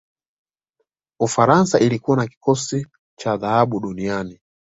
ufaransa 1.19 1.79
ilikuwa 1.79 2.17
na 2.17 2.27
kikosi 2.27 2.87
cha 3.19 3.37
dhahabu 3.37 3.79
duniani 3.79 4.39